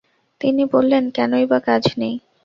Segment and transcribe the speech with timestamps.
[0.41, 2.15] তিনি বললেন, কেনই বা কাজ নেই?